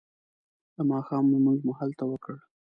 د 0.75 0.77
ماښام 0.91 1.25
لمونځ 1.33 1.59
مو 1.65 1.73
هلته 1.79 2.03
وکړ. 2.07 2.35